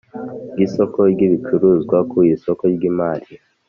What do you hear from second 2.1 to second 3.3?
ku isoko ry imari